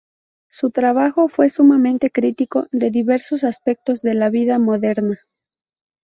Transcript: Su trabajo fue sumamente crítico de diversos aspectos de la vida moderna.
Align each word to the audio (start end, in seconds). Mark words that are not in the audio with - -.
Su 0.49 0.71
trabajo 0.71 1.27
fue 1.27 1.49
sumamente 1.49 2.09
crítico 2.09 2.65
de 2.71 2.89
diversos 2.89 3.43
aspectos 3.43 4.01
de 4.01 4.15
la 4.15 4.31
vida 4.31 4.57
moderna. 4.57 5.19